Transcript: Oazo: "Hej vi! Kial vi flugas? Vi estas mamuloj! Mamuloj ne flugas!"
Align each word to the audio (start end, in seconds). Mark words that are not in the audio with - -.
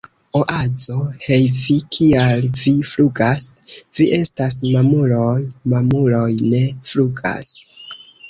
Oazo: 0.37 0.93
"Hej 1.25 1.43
vi! 1.57 1.75
Kial 1.97 2.47
vi 2.61 2.71
flugas? 2.93 3.45
Vi 3.99 4.07
estas 4.19 4.57
mamuloj! 4.77 5.37
Mamuloj 5.75 6.33
ne 6.55 6.63
flugas!" 6.93 7.53